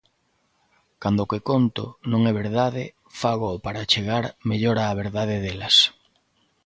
[1.01, 2.83] Cando o que conto non é "verdade"
[3.19, 5.75] fágoo para achegar mellor a verdade delas.